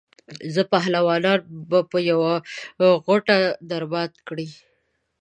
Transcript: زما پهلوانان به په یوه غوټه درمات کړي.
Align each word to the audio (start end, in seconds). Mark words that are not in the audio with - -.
زما 0.53 0.69
پهلوانان 0.73 1.39
به 1.69 1.79
په 1.91 1.97
یوه 2.11 2.33
غوټه 3.05 3.37
درمات 3.69 4.13
کړي. 4.27 4.47